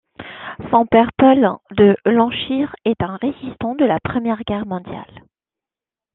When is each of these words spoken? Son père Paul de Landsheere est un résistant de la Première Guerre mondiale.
Son 0.71 0.87
père 0.87 1.11
Paul 1.15 1.47
de 1.77 1.95
Landsheere 2.07 2.75
est 2.85 3.03
un 3.03 3.17
résistant 3.17 3.75
de 3.75 3.85
la 3.85 3.99
Première 3.99 4.41
Guerre 4.47 4.65
mondiale. 4.65 5.21